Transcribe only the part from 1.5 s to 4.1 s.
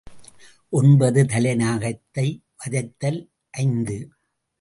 நாகத்தை வதைத்தல் ஐந்து.